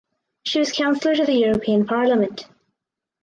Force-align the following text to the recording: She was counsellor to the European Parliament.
She 0.41 0.57
was 0.57 0.71
counsellor 0.71 1.13
to 1.15 1.25
the 1.25 1.33
European 1.35 1.85
Parliament. 1.85 2.47